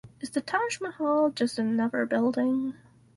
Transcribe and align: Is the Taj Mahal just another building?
Is 0.19 0.31
the 0.31 0.41
Taj 0.41 0.81
Mahal 0.81 1.29
just 1.29 1.59
another 1.59 2.07
building? 2.07 2.73